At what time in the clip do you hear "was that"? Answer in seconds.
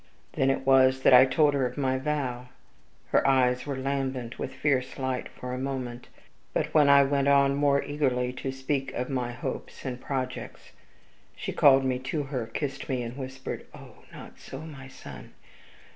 0.65-1.13